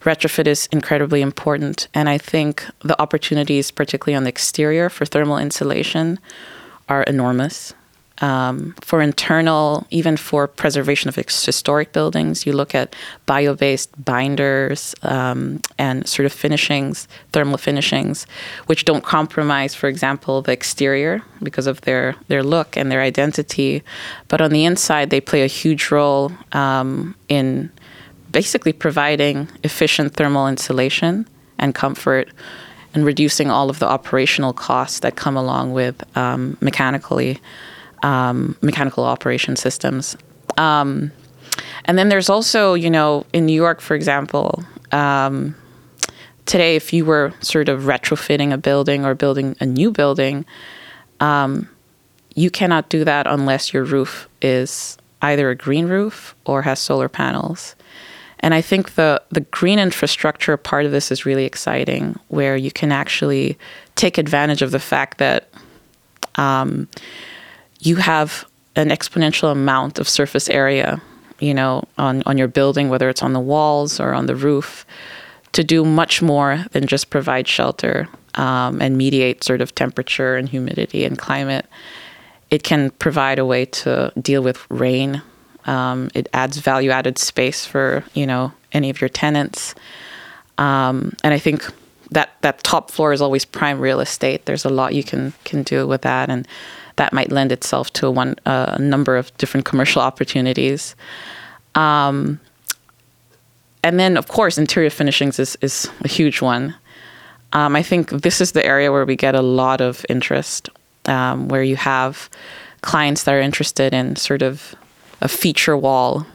[0.00, 5.38] Retrofit is incredibly important, and I think the opportunities, particularly on the exterior for thermal
[5.38, 6.18] insulation,
[6.88, 7.74] are enormous.
[8.20, 12.94] Um, for internal, even for preservation of historic buildings, you look at
[13.26, 18.26] bio based binders um, and sort of finishings, thermal finishings,
[18.66, 23.82] which don't compromise, for example, the exterior because of their, their look and their identity.
[24.28, 27.70] But on the inside, they play a huge role um, in
[28.30, 31.26] basically providing efficient thermal insulation
[31.58, 32.28] and comfort
[32.94, 37.40] and reducing all of the operational costs that come along with um, mechanically
[38.02, 40.16] um, mechanical operation systems.
[40.58, 41.12] Um,
[41.84, 45.54] and then there's also, you know, in New York, for example, um,
[46.46, 50.44] today, if you were sort of retrofitting a building or building a new building,
[51.20, 51.68] um,
[52.34, 57.08] you cannot do that unless your roof is either a green roof or has solar
[57.08, 57.76] panels.
[58.40, 62.72] And I think the, the green infrastructure part of this is really exciting, where you
[62.72, 63.56] can actually
[63.94, 65.48] take advantage of the fact that
[66.34, 66.88] um,
[67.82, 71.02] you have an exponential amount of surface area,
[71.40, 74.86] you know, on, on your building, whether it's on the walls or on the roof,
[75.52, 80.48] to do much more than just provide shelter um, and mediate sort of temperature and
[80.48, 81.66] humidity and climate.
[82.50, 85.20] It can provide a way to deal with rain.
[85.66, 89.74] Um, it adds value added space for you know any of your tenants.
[90.58, 91.64] Um, and I think
[92.10, 94.44] that that top floor is always prime real estate.
[94.44, 96.46] There's a lot you can can do with that, and
[96.96, 100.94] that might lend itself to one a number of different commercial opportunities.
[101.74, 102.40] Um,
[103.82, 106.74] and then, of course, interior finishings is is a huge one.
[107.52, 110.70] Um, I think this is the area where we get a lot of interest
[111.06, 112.30] um, where you have
[112.80, 114.74] clients that are interested in sort of
[115.20, 116.26] a feature wall.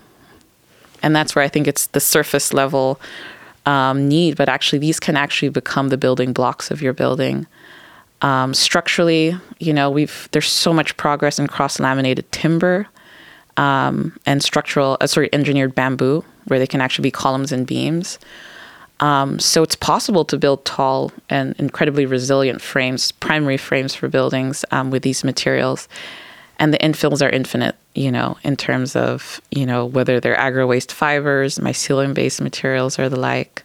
[1.03, 2.99] And that's where I think it's the surface level
[3.65, 7.45] um, need, but actually, these can actually become the building blocks of your building.
[8.21, 12.87] Um, structurally, you know, we've there's so much progress in cross laminated timber
[13.57, 18.19] um, and structural, uh, sorry, engineered bamboo, where they can actually be columns and beams.
[18.99, 24.65] Um, so it's possible to build tall and incredibly resilient frames, primary frames for buildings
[24.71, 25.87] um, with these materials.
[26.59, 30.65] And the infills are infinite, you know, in terms of, you know, whether they're agro
[30.65, 33.63] waste fibers, mycelium based materials, or the like.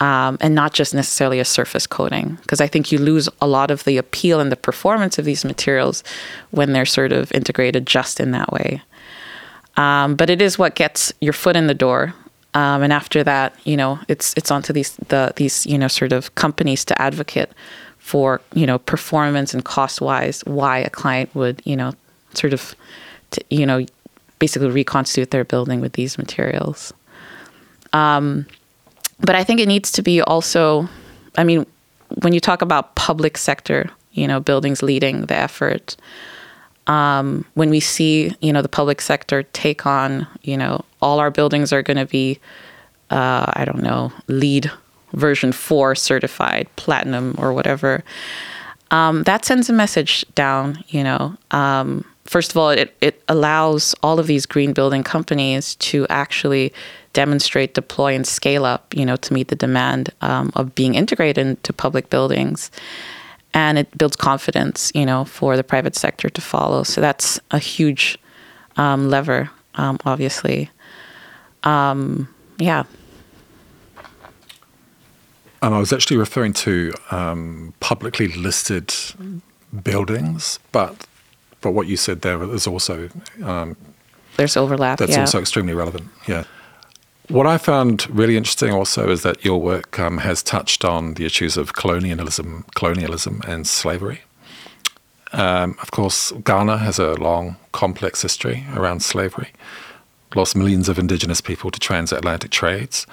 [0.00, 3.72] Um, and not just necessarily a surface coating, because I think you lose a lot
[3.72, 6.04] of the appeal and the performance of these materials
[6.52, 8.80] when they're sort of integrated just in that way.
[9.76, 12.14] Um, but it is what gets your foot in the door
[12.54, 16.12] um, and after that, you know, it's it's onto these the these you know sort
[16.12, 17.50] of companies to advocate
[17.98, 21.92] for you know performance and cost wise why a client would you know
[22.34, 22.74] sort of
[23.30, 23.84] t- you know
[24.38, 26.92] basically reconstitute their building with these materials.
[27.92, 28.46] Um,
[29.20, 30.88] but I think it needs to be also,
[31.36, 31.66] I mean,
[32.22, 35.96] when you talk about public sector, you know, buildings leading the effort.
[36.86, 41.30] Um, when we see, you know, the public sector take on, you know, all our
[41.30, 42.38] buildings are going to be,
[43.10, 44.70] uh, I don't know, LEED
[45.12, 48.02] version four certified, platinum or whatever.
[48.90, 51.36] Um, that sends a message down, you know.
[51.50, 56.72] Um, first of all, it, it allows all of these green building companies to actually
[57.22, 61.46] demonstrate, deploy, and scale up, you know, to meet the demand um, of being integrated
[61.46, 62.70] into public buildings.
[63.52, 66.84] And it builds confidence, you know, for the private sector to follow.
[66.84, 68.18] So that's a huge
[68.76, 70.70] um, lever, um, obviously
[71.64, 72.28] um,
[72.58, 72.84] yeah.
[75.60, 78.94] And I was actually referring to um, publicly listed
[79.82, 81.06] buildings, but
[81.60, 83.08] but what you said there is also
[83.42, 83.76] um,
[84.36, 84.98] there's overlap.
[84.98, 85.20] That's yeah.
[85.20, 86.08] also extremely relevant.
[86.28, 86.44] Yeah.
[87.28, 91.26] What I found really interesting also is that your work um, has touched on the
[91.26, 94.22] issues of colonialism, colonialism and slavery.
[95.32, 99.50] Um, of course, Ghana has a long, complex history around slavery
[100.34, 103.06] lost millions of indigenous people to transatlantic trades.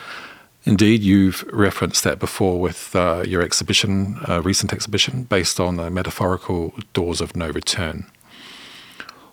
[0.66, 5.90] Indeed, you've referenced that before with uh, your exhibition, uh, recent exhibition, based on the
[5.90, 8.08] metaphorical doors of no return.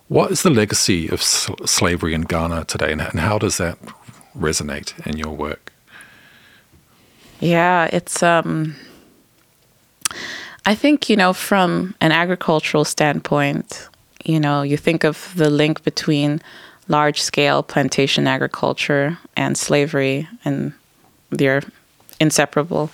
[0.09, 3.79] What is the legacy of sl- slavery in Ghana today, and, and how does that
[4.37, 5.71] resonate in your work?
[7.39, 8.23] Yeah, it's.
[8.23, 8.75] Um,
[10.65, 13.89] I think you know, from an agricultural standpoint,
[14.23, 16.41] you know, you think of the link between
[16.87, 20.73] large scale plantation agriculture and slavery, and
[21.29, 21.63] they're
[22.19, 22.91] inseparable.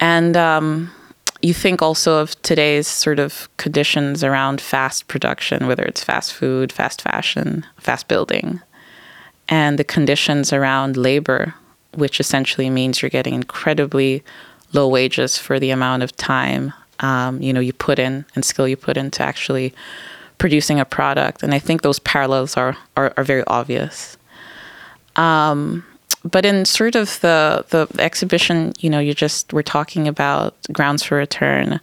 [0.00, 0.90] And um,
[1.40, 6.72] you think also of today's sort of conditions around fast production, whether it's fast food,
[6.72, 8.60] fast fashion, fast building,
[9.48, 11.54] and the conditions around labor,
[11.94, 14.22] which essentially means you're getting incredibly
[14.72, 18.68] low wages for the amount of time um, you know you put in and skill
[18.68, 19.74] you put in to actually
[20.38, 21.42] producing a product.
[21.42, 24.16] And I think those parallels are, are, are very obvious.
[25.16, 25.84] Um,
[26.24, 31.02] but in sort of the, the exhibition, you know, you just were talking about grounds
[31.02, 31.80] for return.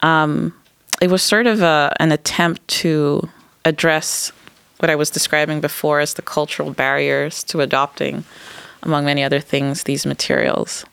[0.00, 0.54] Um,
[1.02, 3.28] it was sort of a, an attempt to
[3.64, 4.32] address
[4.78, 8.24] what I was describing before as the cultural barriers to adopting,
[8.82, 10.84] among many other things, these materials.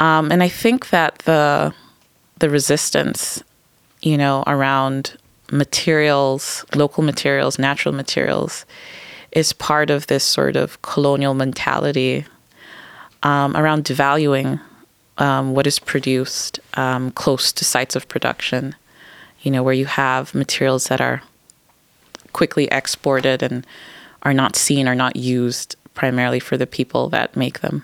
[0.00, 1.72] Um, and I think that the
[2.38, 3.42] the resistance,
[4.00, 5.16] you know, around
[5.50, 8.64] materials, local materials, natural materials,
[9.32, 12.24] is part of this sort of colonial mentality
[13.24, 14.60] um, around devaluing
[15.18, 18.74] um, what is produced um, close to sites of production.
[19.42, 21.22] you know, where you have materials that are
[22.38, 23.66] quickly exported and
[24.22, 27.82] are not seen or not used primarily for the people that make them.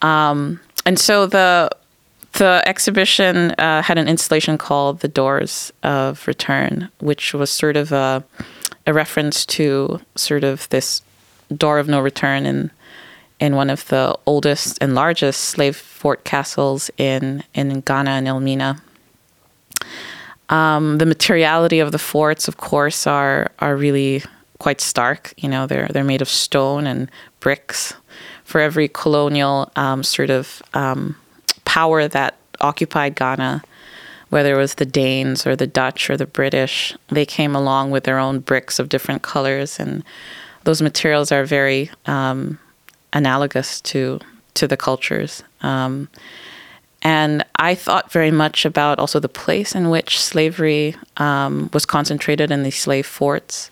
[0.00, 1.68] Um, and so the
[2.34, 7.90] the exhibition uh, had an installation called "The Doors of Return," which was sort of
[7.90, 8.22] a,
[8.86, 11.02] a reference to sort of this
[11.64, 12.70] door of no return in
[13.40, 18.80] in one of the oldest and largest slave fort castles in in Ghana and Elmina.
[20.48, 24.22] Um, the materiality of the forts, of course, are are really
[24.58, 25.34] quite stark.
[25.36, 27.94] You know, they're they're made of stone and bricks.
[28.44, 31.16] For every colonial um, sort of um,
[31.64, 33.62] power that occupied Ghana,
[34.30, 38.04] whether it was the Danes or the Dutch or the British, they came along with
[38.04, 40.04] their own bricks of different colors, and
[40.62, 42.58] those materials are very um,
[43.12, 44.20] analogous to
[44.54, 45.42] to the cultures.
[47.06, 52.50] And I thought very much about also the place in which slavery um, was concentrated
[52.50, 53.70] in the slave forts,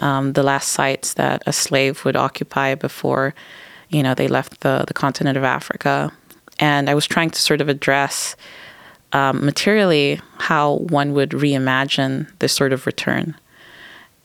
[0.00, 3.34] um, the last sites that a slave would occupy before,
[3.88, 6.12] you know, they left the, the continent of Africa.
[6.58, 8.36] And I was trying to sort of address
[9.14, 13.34] um, materially how one would reimagine this sort of return.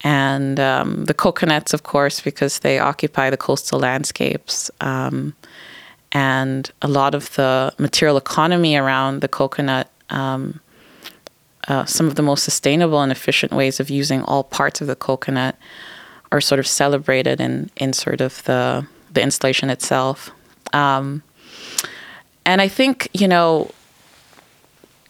[0.01, 5.35] And um, the coconuts, of course, because they occupy the coastal landscapes um,
[6.11, 10.59] and a lot of the material economy around the coconut, um,
[11.67, 14.95] uh, some of the most sustainable and efficient ways of using all parts of the
[14.95, 15.55] coconut
[16.31, 20.31] are sort of celebrated in, in sort of the, the installation itself.
[20.73, 21.23] Um,
[22.45, 23.71] and I think, you know,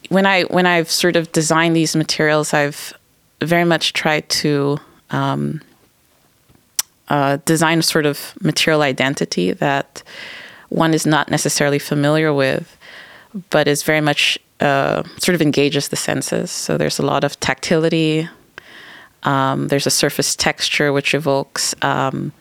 [0.08, 2.92] when I when I've sort of designed these materials, I've
[3.40, 4.78] very much tried to
[5.10, 5.62] um,
[7.08, 10.02] uh, design a sort of material identity that
[10.72, 12.76] one is not necessarily familiar with,
[13.50, 16.50] but is very much uh, sort of engages the senses.
[16.50, 18.28] So there's a lot of tactility.
[19.22, 22.32] Um, there's a surface texture which evokes um,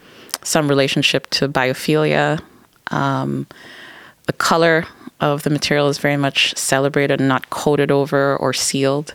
[0.44, 2.42] some relationship to biophilia.
[2.88, 3.48] Um,
[4.26, 4.86] the color
[5.20, 9.14] of the material is very much celebrated not coated over or sealed.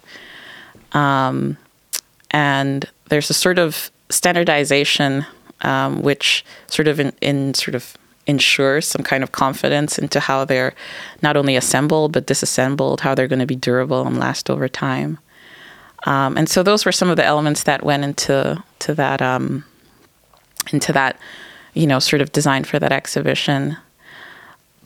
[0.93, 1.57] Um,
[2.31, 5.27] and there's a sort of standardization
[5.63, 7.97] um, which sort of in, in sort of
[8.27, 10.75] ensure some kind of confidence into how they're
[11.23, 15.19] not only assembled but disassembled, how they're going to be durable and last over time.
[16.05, 19.65] Um, and so those were some of the elements that went into to that um,
[20.73, 21.19] into that
[21.75, 23.77] you know sort of design for that exhibition.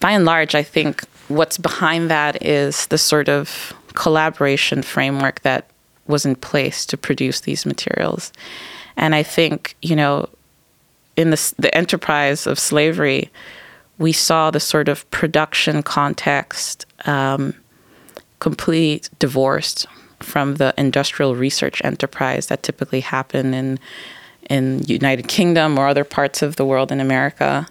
[0.00, 5.68] By and large, I think what's behind that is the sort of collaboration framework that
[6.06, 8.32] was in place to produce these materials.
[8.96, 10.28] And I think you know
[11.20, 13.30] in the, the enterprise of slavery,
[13.98, 17.54] we saw the sort of production context um,
[18.38, 19.86] completely divorced
[20.20, 23.78] from the industrial research enterprise that typically happen in
[24.48, 27.68] in United Kingdom or other parts of the world in America.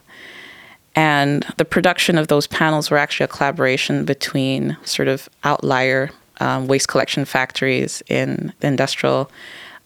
[0.95, 6.67] And the production of those panels were actually a collaboration between sort of outlier um,
[6.67, 9.29] waste collection factories in the industrial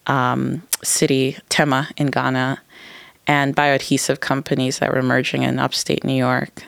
[0.06, 2.60] um, city Tema in Ghana
[3.26, 6.64] and bioadhesive companies that were emerging in upstate New York.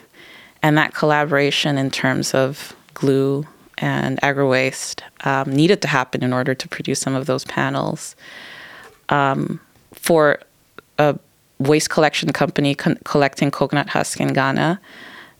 [0.62, 3.46] And that collaboration in terms of glue
[3.78, 8.16] and agro waste um, needed to happen in order to produce some of those panels.
[9.08, 9.60] Um,
[9.92, 10.40] for
[10.98, 11.18] a
[11.58, 14.80] waste collection company con- collecting coconut husk in Ghana,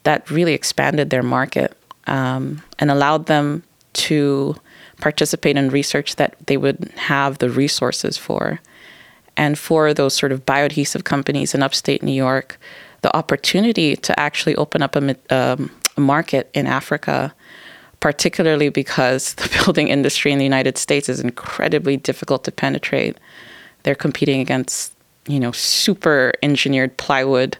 [0.05, 3.63] that really expanded their market um, and allowed them
[3.95, 4.55] to
[5.01, 8.61] participate in research that they would have the resources for
[9.37, 12.59] and for those sort of bioadhesive companies in upstate New York,
[13.03, 17.35] the opportunity to actually open up a, um, a market in Africa,
[18.01, 23.19] particularly because the building industry in the United States is incredibly difficult to penetrate.
[23.83, 24.93] They're competing against,
[25.27, 27.59] you know, super engineered plywood,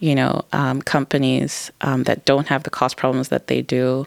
[0.00, 4.06] you know, um, companies um, that don't have the cost problems that they do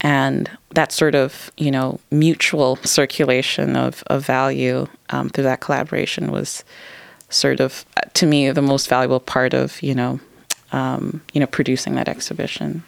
[0.00, 6.30] and that sort of you know mutual circulation of, of value um, through that collaboration
[6.30, 6.64] was
[7.30, 7.84] sort of
[8.14, 10.20] to me the most valuable part of you know
[10.72, 12.82] um, you know producing that exhibition.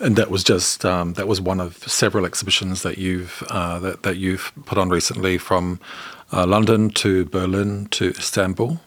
[0.00, 4.02] And that was just um, that was one of several exhibitions that you've uh, that
[4.02, 5.78] that you've put on recently, from
[6.32, 8.80] uh, London to Berlin to Istanbul.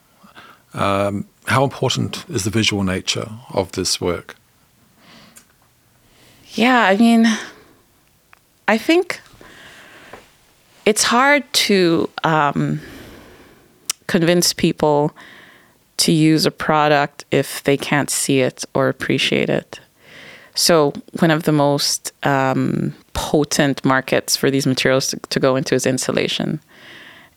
[0.74, 4.36] Um, how important is the visual nature of this work?
[6.56, 7.26] Yeah, I mean,
[8.66, 9.20] I think
[10.86, 12.80] it's hard to um,
[14.06, 15.14] convince people
[15.98, 19.80] to use a product if they can't see it or appreciate it.
[20.54, 25.74] So, one of the most um, potent markets for these materials to, to go into
[25.74, 26.60] is insulation.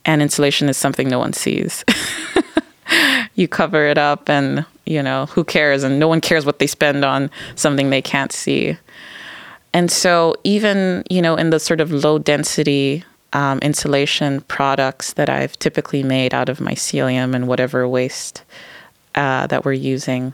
[0.06, 1.84] And insulation is something no one sees.
[3.36, 5.84] you cover it up and, you know, who cares?
[5.84, 8.76] And no one cares what they spend on something they can't see.
[9.72, 15.30] And so, even, you know, in the sort of low density um, insulation products that
[15.30, 18.44] I've typically made out of mycelium and whatever waste
[19.14, 20.34] uh, that we're using,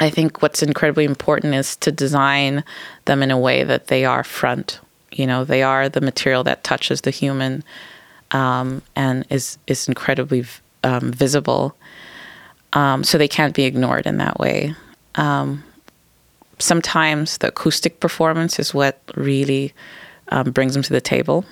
[0.00, 2.64] I think what's incredibly important is to design
[3.04, 4.80] them in a way that they are front.
[5.12, 7.62] You know, they are the material that touches the human
[8.32, 10.44] um, and is is incredibly
[10.82, 11.76] um, visible.
[12.74, 14.74] Um, so they can't be ignored in that way.
[15.14, 15.62] Um,
[16.58, 19.72] sometimes the acoustic performance is what really
[20.28, 21.44] um, brings them to the table.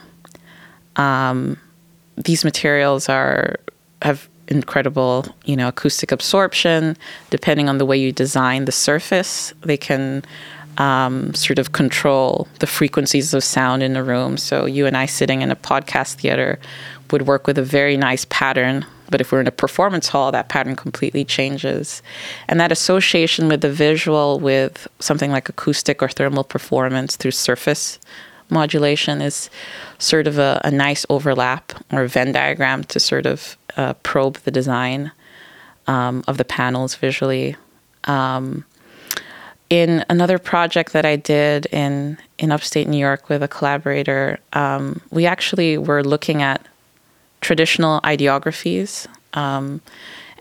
[0.97, 1.59] Um,
[2.17, 3.57] these materials are
[4.03, 6.97] have incredible, you know, acoustic absorption.
[7.31, 10.25] Depending on the way you design the surface, they can
[10.79, 14.37] um, sort of control the frequencies of sound in the room.
[14.37, 16.59] So you and I sitting in a podcast theater
[17.11, 18.85] would work with a very nice pattern.
[19.13, 22.03] But if we're in a performance hall, that pattern completely changes.
[22.49, 28.01] And that association with the visual with something like acoustic or thermal performance through surface
[28.51, 29.51] modulation is
[29.99, 34.51] sort of a, a nice overlap or Venn diagram to sort of uh, probe the
[34.51, 35.13] design
[35.87, 37.57] um, of the panels visually.
[38.05, 38.65] Um,
[39.71, 45.01] in another project that I did in in upstate New York with a collaborator, um,
[45.11, 46.67] we actually were looking at
[47.43, 49.07] traditional ideographies.
[49.35, 49.83] Um,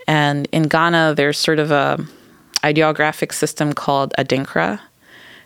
[0.08, 2.00] and in Ghana, there's sort of a
[2.64, 4.80] ideographic system called Adinkra,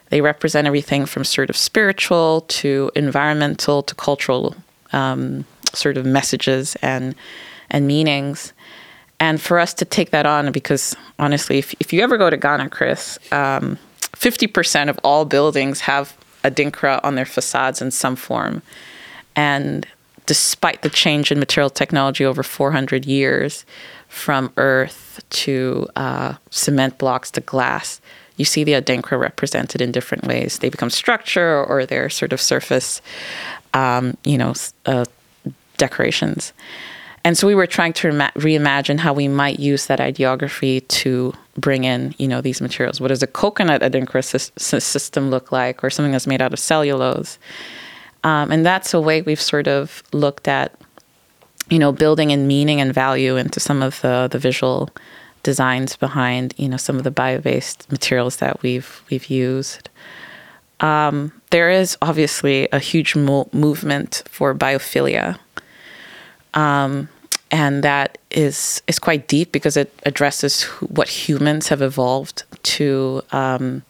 [0.10, 4.56] they represent everything from sort of spiritual to environmental to cultural
[4.94, 7.16] um, sort of messages and
[7.70, 8.54] and meanings.
[9.20, 12.38] And for us to take that on, because honestly, if, if you ever go to
[12.38, 13.80] Ghana, Chris, um,
[14.12, 18.62] 50% of all buildings have adinkra on their facades in some form.
[19.36, 19.88] And
[20.26, 23.66] despite the change in material technology over 400 years,
[24.08, 28.00] from earth to uh, cement blocks to glass,
[28.38, 30.60] you see the Adinkra represented in different ways.
[30.60, 33.02] They become structure or they're sort of surface,
[33.74, 34.54] um, you know,
[34.86, 35.06] uh,
[35.78, 36.54] decorations.
[37.26, 41.84] And so we were trying to reimagine how we might use that ideography to bring
[41.84, 43.02] in, you know, these materials.
[43.02, 44.24] What does a coconut Adinkra
[44.60, 47.40] system look like, or something that's made out of cellulose?
[48.26, 50.74] Um, and that's a way we've sort of looked at,
[51.70, 54.90] you know, building in meaning and value into some of the the visual
[55.44, 59.90] designs behind you know some of the bio-based materials that we've we've used.
[60.80, 65.38] Um, there is obviously a huge mo- movement for biophilia,
[66.56, 67.10] um,
[67.52, 70.64] and that is is quite deep because it addresses
[70.98, 72.44] what humans have evolved
[72.76, 73.84] to um,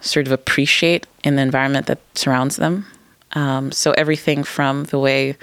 [0.00, 2.86] sort of appreciate in the environment that surrounds them.
[3.34, 5.36] Um, so everything from the way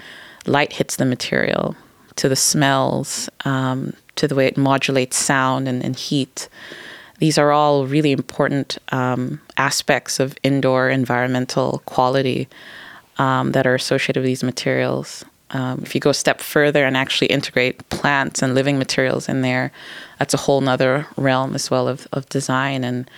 [0.46, 1.76] light hits the material
[2.16, 6.48] to the smells um, to the way it modulates sound and, and heat.
[7.18, 12.48] These are all really important um, aspects of indoor environmental quality
[13.18, 15.24] um, that are associated with these materials.
[15.50, 19.42] Um, if you go a step further and actually integrate plants and living materials in
[19.42, 19.72] there,
[20.18, 22.84] that's a whole nother realm as well of, of design.
[22.84, 23.10] And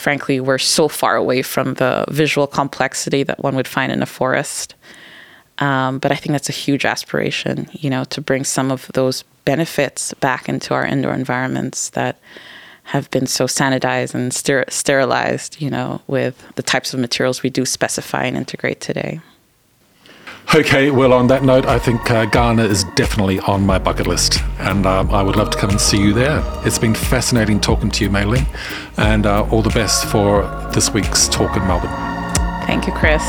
[0.00, 4.06] frankly, we're so far away from the visual complexity that one would find in a
[4.06, 4.74] forest.
[5.58, 9.24] Um, but I think that's a huge aspiration, you know, to bring some of those
[9.44, 12.18] benefits back into our indoor environments that
[12.84, 17.50] have been so sanitized and ster- sterilized, you know, with the types of materials we
[17.50, 19.20] do specify and integrate today.
[20.52, 24.42] Okay, well, on that note, I think uh, Ghana is definitely on my bucket list,
[24.58, 26.42] and um, I would love to come and see you there.
[26.66, 28.46] It's been fascinating talking to you, Mae-ling,
[28.96, 30.42] and uh, all the best for
[30.74, 31.90] this week's talk in Melbourne.
[32.66, 33.22] Thank you, Chris.